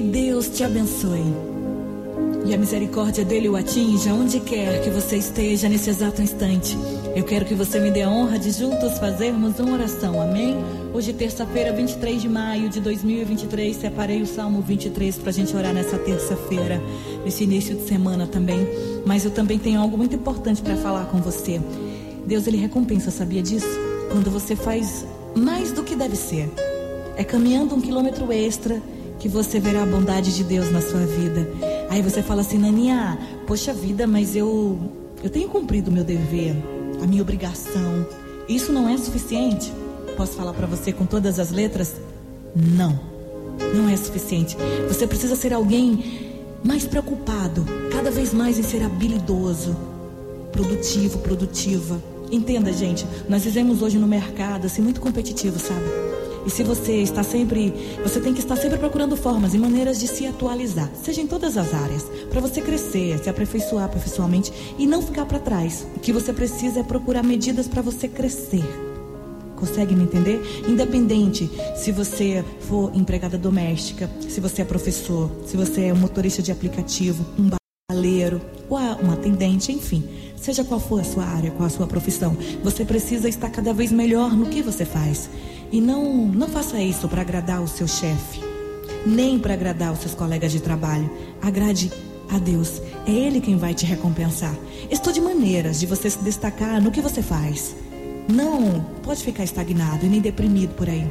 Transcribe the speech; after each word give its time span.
Que 0.00 0.06
Deus 0.06 0.48
te 0.48 0.64
abençoe. 0.64 1.22
E 2.46 2.54
a 2.54 2.56
misericórdia 2.56 3.22
dele 3.22 3.50
o 3.50 3.56
atinja 3.56 4.14
onde 4.14 4.40
quer 4.40 4.80
que 4.82 4.88
você 4.88 5.18
esteja 5.18 5.68
nesse 5.68 5.90
exato 5.90 6.22
instante. 6.22 6.74
Eu 7.14 7.22
quero 7.22 7.44
que 7.44 7.54
você 7.54 7.78
me 7.78 7.90
dê 7.90 8.00
a 8.00 8.08
honra 8.08 8.38
de 8.38 8.50
juntos 8.50 8.96
fazermos 8.96 9.60
uma 9.60 9.74
oração, 9.74 10.18
amém? 10.18 10.56
Hoje, 10.94 11.12
terça-feira, 11.12 11.74
23 11.74 12.22
de 12.22 12.30
maio 12.30 12.70
de 12.70 12.80
2023, 12.80 13.76
separei 13.76 14.22
o 14.22 14.26
Salmo 14.26 14.62
23 14.62 15.18
para 15.18 15.28
a 15.28 15.32
gente 15.34 15.54
orar 15.54 15.74
nessa 15.74 15.98
terça-feira, 15.98 16.80
nesse 17.22 17.44
início 17.44 17.76
de 17.76 17.86
semana 17.86 18.26
também. 18.26 18.66
Mas 19.04 19.26
eu 19.26 19.30
também 19.30 19.58
tenho 19.58 19.82
algo 19.82 19.98
muito 19.98 20.16
importante 20.16 20.62
para 20.62 20.76
falar 20.76 21.04
com 21.10 21.18
você. 21.18 21.60
Deus, 22.24 22.46
Ele 22.46 22.56
recompensa, 22.56 23.10
sabia 23.10 23.42
disso? 23.42 23.68
Quando 24.10 24.30
você 24.30 24.56
faz 24.56 25.04
mais 25.36 25.72
do 25.72 25.82
que 25.82 25.94
deve 25.94 26.16
ser. 26.16 26.50
É 27.18 27.22
caminhando 27.22 27.74
um 27.74 27.82
quilômetro 27.82 28.32
extra 28.32 28.80
que 29.20 29.28
você 29.28 29.60
verá 29.60 29.84
a 29.84 29.86
bondade 29.86 30.34
de 30.34 30.42
Deus 30.42 30.72
na 30.72 30.80
sua 30.80 31.00
vida. 31.00 31.48
Aí 31.88 32.02
você 32.02 32.22
fala 32.22 32.40
assim, 32.40 32.58
Naninha, 32.58 33.18
poxa 33.46 33.72
vida, 33.72 34.06
mas 34.06 34.34
eu, 34.34 34.78
eu 35.22 35.30
tenho 35.30 35.48
cumprido 35.48 35.90
o 35.90 35.94
meu 35.94 36.02
dever 36.02 36.56
a 37.02 37.06
minha 37.06 37.22
obrigação. 37.22 38.06
Isso 38.48 38.72
não 38.72 38.88
é 38.88 38.96
suficiente? 38.98 39.72
Posso 40.16 40.32
falar 40.32 40.52
para 40.52 40.66
você 40.66 40.92
com 40.92 41.06
todas 41.06 41.38
as 41.38 41.50
letras? 41.50 41.94
Não. 42.54 42.98
Não 43.74 43.88
é 43.88 43.96
suficiente. 43.96 44.56
Você 44.88 45.06
precisa 45.06 45.36
ser 45.36 45.52
alguém 45.52 46.28
mais 46.62 46.84
preocupado, 46.84 47.64
cada 47.90 48.10
vez 48.10 48.34
mais 48.34 48.58
em 48.58 48.62
ser 48.62 48.82
habilidoso, 48.82 49.76
produtivo, 50.52 51.18
produtiva. 51.18 52.02
Entenda, 52.30 52.72
gente, 52.72 53.06
nós 53.28 53.44
vivemos 53.44 53.82
hoje 53.82 53.98
no 53.98 54.06
mercado 54.06 54.66
assim 54.66 54.82
muito 54.82 55.00
competitivo, 55.00 55.58
sabe? 55.58 56.09
E 56.46 56.50
se 56.50 56.62
você 56.62 57.02
está 57.02 57.22
sempre, 57.22 57.72
você 58.02 58.20
tem 58.20 58.32
que 58.32 58.40
estar 58.40 58.56
sempre 58.56 58.78
procurando 58.78 59.16
formas 59.16 59.52
e 59.54 59.58
maneiras 59.58 60.00
de 60.00 60.08
se 60.08 60.26
atualizar, 60.26 60.90
seja 61.02 61.20
em 61.20 61.26
todas 61.26 61.56
as 61.56 61.74
áreas, 61.74 62.06
para 62.30 62.40
você 62.40 62.60
crescer, 62.60 63.18
se 63.18 63.28
aperfeiçoar 63.28 63.88
profissionalmente 63.88 64.52
e 64.78 64.86
não 64.86 65.02
ficar 65.02 65.26
para 65.26 65.38
trás. 65.38 65.86
O 65.94 66.00
que 66.00 66.12
você 66.12 66.32
precisa 66.32 66.80
é 66.80 66.82
procurar 66.82 67.22
medidas 67.22 67.68
para 67.68 67.82
você 67.82 68.08
crescer. 68.08 68.64
Consegue 69.54 69.94
me 69.94 70.04
entender? 70.04 70.40
Independente 70.66 71.50
se 71.76 71.92
você 71.92 72.42
for 72.60 72.90
empregada 72.94 73.36
doméstica, 73.36 74.10
se 74.26 74.40
você 74.40 74.62
é 74.62 74.64
professor, 74.64 75.30
se 75.44 75.54
você 75.54 75.84
é 75.84 75.92
um 75.92 75.98
motorista 75.98 76.40
de 76.40 76.50
aplicativo, 76.50 77.26
um 77.38 77.50
baleiro 77.90 78.40
ou 78.70 78.78
um 78.78 79.10
atendente, 79.12 79.70
enfim. 79.70 80.02
Seja 80.34 80.64
qual 80.64 80.80
for 80.80 81.00
a 81.00 81.04
sua 81.04 81.24
área, 81.24 81.50
qual 81.50 81.66
a 81.66 81.70
sua 81.70 81.86
profissão, 81.86 82.34
você 82.64 82.82
precisa 82.82 83.28
estar 83.28 83.50
cada 83.50 83.74
vez 83.74 83.92
melhor 83.92 84.34
no 84.34 84.46
que 84.46 84.62
você 84.62 84.86
faz. 84.86 85.28
E 85.72 85.80
não, 85.80 86.26
não 86.26 86.48
faça 86.48 86.80
isso 86.80 87.08
para 87.08 87.22
agradar 87.22 87.62
o 87.62 87.68
seu 87.68 87.86
chefe, 87.86 88.40
nem 89.06 89.38
para 89.38 89.54
agradar 89.54 89.92
os 89.92 90.00
seus 90.00 90.14
colegas 90.14 90.50
de 90.50 90.60
trabalho. 90.60 91.08
Agrade 91.40 91.92
a 92.28 92.38
Deus. 92.38 92.82
É 93.06 93.10
Ele 93.10 93.40
quem 93.40 93.56
vai 93.56 93.74
te 93.74 93.86
recompensar. 93.86 94.54
Estude 94.90 95.20
maneiras 95.20 95.78
de 95.78 95.86
você 95.86 96.10
se 96.10 96.18
destacar 96.18 96.82
no 96.82 96.90
que 96.90 97.00
você 97.00 97.22
faz. 97.22 97.74
Não 98.28 98.84
pode 99.02 99.22
ficar 99.22 99.44
estagnado 99.44 100.04
e 100.04 100.08
nem 100.08 100.20
deprimido 100.20 100.74
por 100.74 100.88
aí. 100.88 101.06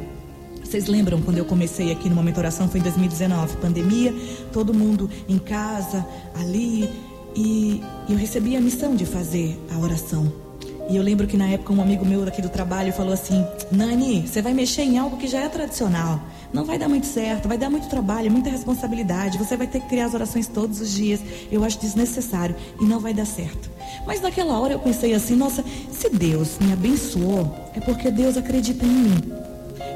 Vocês 0.64 0.88
lembram 0.88 1.22
quando 1.22 1.38
eu 1.38 1.46
comecei 1.46 1.92
aqui 1.92 2.10
numa 2.10 2.22
mentoração? 2.22 2.70
Foi 2.70 2.80
em 2.80 2.84
2019, 2.84 3.58
pandemia, 3.58 4.14
todo 4.54 4.73
mundo 4.73 5.10
em 5.28 5.40
casa, 5.40 6.06
ali. 6.36 6.90
E 7.36 7.82
eu 8.08 8.16
recebi 8.16 8.56
a 8.56 8.62
missão 8.62 8.96
de 8.96 9.06
fazer 9.06 9.58
a 9.73 9.80
oração. 9.80 10.48
E 10.90 10.95
eu 10.95 11.04
lembro 11.04 11.28
que 11.28 11.38
na 11.38 11.48
época 11.48 11.72
um 11.72 11.82
amigo 11.82 12.04
meu 12.04 12.26
daqui 12.26 12.42
do 12.42 12.50
trabalho 12.50 12.92
falou 12.92 13.14
assim: 13.14 13.45
Nani, 13.72 14.28
você 14.28 14.42
vai 14.42 14.54
mexer 14.54 14.82
em 14.82 14.98
algo 14.98 15.18
que 15.18 15.28
já 15.28 15.42
é 15.42 15.48
tradicional. 15.48 16.20
Não 16.52 16.66
vai 16.66 16.80
dar 16.80 16.90
muito 16.90 17.06
certo, 17.06 17.48
vai 17.48 17.59
dar 17.59 17.70
muito 17.70 17.88
trabalho, 17.88 18.32
muita 18.32 18.50
responsabilidade. 18.50 19.38
Você 19.38 19.56
vai 19.56 19.67
ter 19.67 19.82
que 19.82 19.88
criar 19.88 20.06
as 20.06 20.16
orações 20.16 20.48
todos 20.48 20.82
os 20.82 20.92
dias. 20.92 21.20
Eu 21.52 21.64
acho 21.64 21.80
desnecessário 21.80 22.56
e 22.82 22.86
não 22.86 23.00
vai 23.00 23.14
dar 23.14 23.26
certo. 23.26 23.70
Mas 24.08 24.20
naquela 24.20 24.60
hora 24.60 24.73
eu 24.73 24.80
pensei 24.80 25.14
assim: 25.14 25.36
nossa, 25.36 25.64
se 25.92 26.10
Deus 26.10 26.58
me 26.60 26.73
abençoou, 26.73 27.56
é 27.76 27.80
porque 27.80 28.10
Deus 28.10 28.36
acredita 28.36 28.83
em 28.83 28.89
mim. 28.89 29.33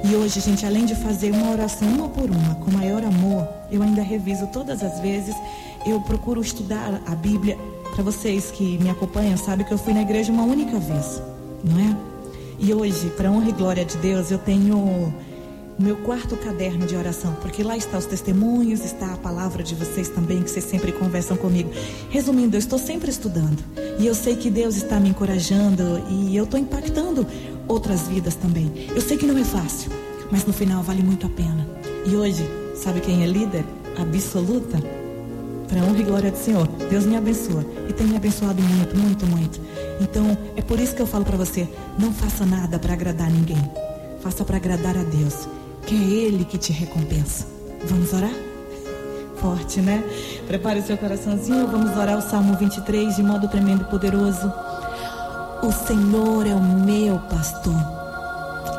E 0.03 0.15
hoje, 0.15 0.41
gente, 0.41 0.63
além 0.65 0.85
de 0.85 0.93
fazer 0.95 1.31
uma 1.31 1.51
oração 1.51 1.87
uma 1.87 2.09
por 2.09 2.29
uma, 2.29 2.55
com 2.55 2.69
maior 2.69 3.03
amor, 3.03 3.47
eu 3.71 3.81
ainda 3.81 4.03
reviso 4.03 4.45
todas 4.47 4.83
as 4.83 4.99
vezes. 4.99 5.33
Eu 5.85 5.99
procuro 6.01 6.39
estudar 6.39 7.01
a 7.07 7.15
Bíblia 7.15 7.57
para 7.93 8.03
vocês 8.03 8.49
que 8.49 8.77
me 8.79 8.89
acompanham, 8.89 9.37
sabe 9.37 9.63
que 9.63 9.71
eu 9.71 9.77
fui 9.77 9.93
na 9.93 10.01
igreja 10.01 10.31
uma 10.31 10.43
única 10.43 10.79
vez, 10.79 11.21
não 11.63 11.79
é? 11.79 11.95
E 12.57 12.73
hoje, 12.73 13.11
para 13.15 13.29
honra 13.29 13.49
e 13.49 13.51
glória 13.51 13.85
de 13.85 13.97
Deus, 13.97 14.31
eu 14.31 14.39
tenho 14.39 15.13
meu 15.77 15.97
quarto 15.97 16.35
caderno 16.37 16.87
de 16.87 16.95
oração, 16.95 17.35
porque 17.41 17.61
lá 17.61 17.77
está 17.77 17.97
os 17.97 18.05
testemunhos, 18.05 18.83
está 18.83 19.13
a 19.13 19.17
palavra 19.17 19.61
de 19.61 19.75
vocês 19.75 20.09
também, 20.09 20.41
que 20.41 20.49
vocês 20.49 20.65
sempre 20.65 20.91
conversam 20.91 21.37
comigo. 21.37 21.69
Resumindo, 22.09 22.55
eu 22.55 22.59
estou 22.59 22.79
sempre 22.79 23.11
estudando. 23.11 23.63
E 23.99 24.07
eu 24.07 24.15
sei 24.15 24.35
que 24.35 24.49
Deus 24.49 24.75
está 24.75 24.99
me 24.99 25.09
encorajando 25.09 26.01
e 26.09 26.35
eu 26.35 26.45
estou 26.45 26.59
impactando 26.59 27.27
outras 27.67 28.07
vidas 28.07 28.33
também. 28.33 28.71
Eu 28.95 29.01
sei 29.01 29.17
que 29.17 29.25
não 29.27 29.37
é 29.37 29.43
fácil, 29.43 29.91
mas 30.31 30.45
no 30.45 30.53
final 30.53 30.81
vale 30.81 31.03
muito 31.03 31.27
a 31.27 31.29
pena. 31.29 31.67
E 32.07 32.15
hoje, 32.15 32.43
sabe 32.75 33.01
quem 33.01 33.23
é 33.23 33.27
líder 33.27 33.63
absoluta? 33.99 35.02
Para 35.73 35.83
honra 35.83 35.99
e 35.99 36.03
glória 36.03 36.31
do 36.31 36.37
Senhor. 36.37 36.67
Deus 36.89 37.05
me 37.05 37.17
abençoa 37.17 37.65
e 37.89 37.93
tem 37.93 38.05
me 38.05 38.15
abençoado 38.15 38.61
muito, 38.61 38.95
muito, 38.95 39.25
muito. 39.25 39.61
Então, 39.99 40.37
é 40.55 40.61
por 40.61 40.79
isso 40.79 40.95
que 40.95 41.01
eu 41.01 41.07
falo 41.07 41.25
para 41.25 41.35
você, 41.35 41.67
não 41.97 42.13
faça 42.13 42.45
nada 42.45 42.77
para 42.77 42.93
agradar 42.93 43.29
ninguém. 43.31 43.57
Faça 44.21 44.45
para 44.45 44.57
agradar 44.57 44.95
a 44.95 45.03
Deus, 45.03 45.47
que 45.87 45.95
é 45.95 46.25
ele 46.25 46.45
que 46.45 46.59
te 46.59 46.71
recompensa. 46.71 47.47
Vamos 47.85 48.13
orar? 48.13 48.33
Forte, 49.41 49.81
né? 49.81 50.03
Prepare 50.47 50.79
o 50.79 50.85
seu 50.85 50.95
coraçãozinho, 50.95 51.67
vamos 51.67 51.97
orar 51.97 52.19
o 52.19 52.21
Salmo 52.21 52.55
23 52.55 53.15
de 53.15 53.23
modo 53.23 53.47
tremendo 53.47 53.81
e 53.81 53.85
poderoso. 53.85 54.53
O 55.63 55.71
Senhor 55.71 56.45
é 56.45 56.53
o 56.53 56.61
meu 56.61 57.17
pastor 57.17 57.73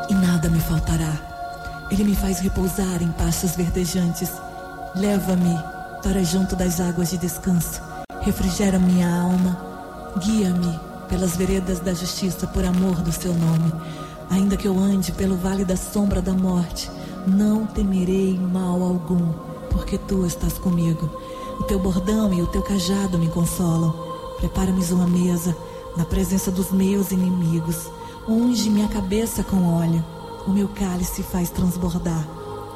e 0.09 0.13
nada 0.13 0.49
me 0.49 0.61
faltará. 0.61 1.13
Ele 1.91 2.05
me 2.05 2.15
faz 2.15 2.39
repousar 2.39 3.03
em 3.03 3.11
pastos 3.11 3.55
verdejantes. 3.55 4.31
Leva-me 4.95 5.74
para 6.05 6.23
junto 6.23 6.55
das 6.55 6.79
águas 6.79 7.09
de 7.09 7.17
descanso. 7.17 7.81
Refrigera 8.21 8.77
minha 8.77 9.09
alma, 9.21 9.59
guia-me 10.23 10.79
pelas 11.09 11.35
veredas 11.35 11.79
da 11.79 11.95
justiça 11.95 12.45
por 12.45 12.63
amor 12.63 13.01
do 13.01 13.11
seu 13.11 13.33
nome. 13.33 13.73
Ainda 14.29 14.55
que 14.55 14.67
eu 14.67 14.77
ande 14.77 15.11
pelo 15.11 15.35
vale 15.35 15.65
da 15.65 15.75
sombra 15.75 16.21
da 16.21 16.31
morte, 16.31 16.91
não 17.25 17.65
temerei 17.65 18.37
mal 18.37 18.83
algum, 18.83 19.33
porque 19.71 19.97
tu 19.97 20.27
estás 20.27 20.59
comigo. 20.59 21.09
O 21.59 21.63
teu 21.63 21.79
bordão 21.79 22.31
e 22.31 22.39
o 22.43 22.47
teu 22.47 22.61
cajado 22.61 23.17
me 23.17 23.27
consolam. 23.29 23.91
Prepara-me 24.37 24.83
uma 24.91 25.07
mesa 25.07 25.57
na 25.97 26.05
presença 26.05 26.51
dos 26.51 26.69
meus 26.69 27.09
inimigos. 27.09 27.89
Unge 28.27 28.69
minha 28.69 28.89
cabeça 28.89 29.43
com 29.43 29.73
óleo. 29.73 30.05
O 30.45 30.51
meu 30.51 30.67
cálice 30.67 31.23
faz 31.23 31.49
transbordar. 31.49 32.27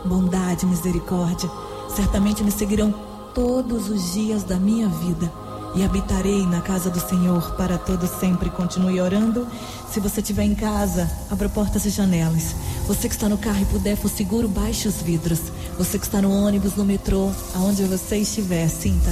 Bondade 0.03 0.65
e 0.65 0.67
misericórdia 0.67 1.47
certamente 1.89 2.43
me 2.43 2.51
seguirão 2.51 3.08
todos 3.33 3.89
os 3.89 4.13
dias 4.13 4.43
da 4.43 4.57
minha 4.57 4.87
vida 4.87 5.31
e 5.75 5.83
habitarei 5.83 6.45
na 6.45 6.61
casa 6.61 6.89
do 6.89 6.99
Senhor 6.99 7.55
para 7.55 7.77
todo 7.77 8.07
sempre. 8.19 8.49
Continue 8.49 8.99
orando. 9.01 9.47
Se 9.91 9.99
você 9.99 10.21
estiver 10.21 10.43
em 10.43 10.55
casa, 10.55 11.09
abra 11.29 11.49
portas 11.49 11.85
e 11.85 11.89
janelas. 11.89 12.55
Você 12.87 13.07
que 13.07 13.15
está 13.15 13.29
no 13.29 13.37
carro 13.37 13.61
e 13.61 13.65
puder, 13.65 13.95
for 13.95 14.09
seguro, 14.09 14.47
baixe 14.47 14.87
os 14.87 15.01
vidros. 15.01 15.39
Você 15.77 15.99
que 15.99 16.05
está 16.05 16.21
no 16.21 16.31
ônibus, 16.31 16.75
no 16.75 16.83
metrô, 16.83 17.31
aonde 17.55 17.83
você 17.83 18.17
estiver, 18.17 18.67
sinta 18.67 19.09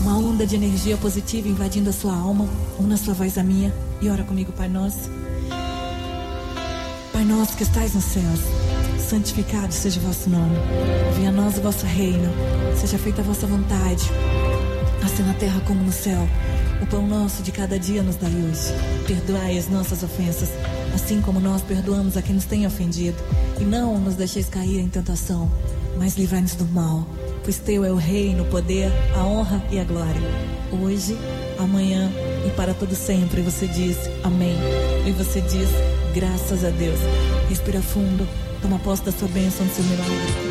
uma 0.00 0.16
onda 0.16 0.46
de 0.46 0.56
energia 0.56 0.96
positiva 0.96 1.48
invadindo 1.48 1.90
a 1.90 1.92
sua 1.92 2.14
alma. 2.14 2.48
Una 2.78 2.96
sua 2.96 3.14
voz 3.14 3.36
a 3.36 3.42
minha 3.42 3.72
e 4.00 4.08
ora 4.08 4.24
comigo, 4.24 4.52
Pai 4.52 4.68
Nosso. 4.68 5.10
Pai 7.12 7.24
Nosso 7.24 7.56
que 7.56 7.62
estais 7.62 7.94
nos 7.94 8.04
céus 8.04 8.59
santificado 9.10 9.74
seja 9.74 9.98
o 9.98 10.04
vosso 10.04 10.30
nome. 10.30 10.56
Venha 11.16 11.30
a 11.30 11.32
nós 11.32 11.58
o 11.58 11.60
vosso 11.60 11.84
reino. 11.84 12.32
Seja 12.76 12.96
feita 12.96 13.20
a 13.20 13.24
vossa 13.24 13.44
vontade, 13.44 14.08
assim 15.04 15.24
na 15.24 15.34
terra 15.34 15.60
como 15.66 15.82
no 15.82 15.90
céu. 15.90 16.28
O 16.80 16.86
pão 16.86 17.04
nosso 17.08 17.42
de 17.42 17.50
cada 17.50 17.76
dia 17.76 18.04
nos 18.04 18.14
dai 18.14 18.30
hoje. 18.30 18.72
Perdoai 19.08 19.58
as 19.58 19.68
nossas 19.68 20.04
ofensas, 20.04 20.50
assim 20.94 21.20
como 21.20 21.40
nós 21.40 21.60
perdoamos 21.60 22.16
a 22.16 22.22
quem 22.22 22.36
nos 22.36 22.44
tem 22.44 22.64
ofendido. 22.68 23.16
E 23.60 23.64
não 23.64 23.98
nos 23.98 24.14
deixeis 24.14 24.48
cair 24.48 24.78
em 24.78 24.88
tentação, 24.88 25.50
mas 25.98 26.16
livrai-nos 26.16 26.54
do 26.54 26.64
mal. 26.66 27.04
Pois 27.42 27.58
teu 27.58 27.84
é 27.84 27.90
o 27.90 27.96
reino, 27.96 28.44
o 28.44 28.46
poder, 28.46 28.92
a 29.16 29.24
honra 29.24 29.60
e 29.72 29.80
a 29.80 29.84
glória. 29.84 30.22
Hoje, 30.70 31.18
amanhã 31.58 32.08
e 32.46 32.50
para 32.50 32.74
todo 32.74 32.94
sempre. 32.94 33.42
Você 33.42 33.66
diz 33.66 33.96
amém. 34.22 34.56
E 35.04 35.10
você 35.10 35.40
diz 35.40 35.68
graças 36.14 36.64
a 36.64 36.70
Deus. 36.70 37.00
Respira 37.48 37.82
fundo. 37.82 38.49
Toma 38.62 38.78
posse 38.78 39.02
da 39.04 39.12
sua 39.12 39.28
bênção, 39.28 39.66
do 39.66 39.72
seu 39.72 39.84
milagre. 39.84 40.49